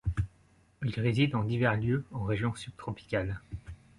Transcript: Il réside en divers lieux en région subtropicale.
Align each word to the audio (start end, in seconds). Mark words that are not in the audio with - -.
Il 0.83 0.99
réside 0.99 1.35
en 1.35 1.43
divers 1.43 1.77
lieux 1.79 2.03
en 2.11 2.23
région 2.23 2.55
subtropicale. 2.55 3.39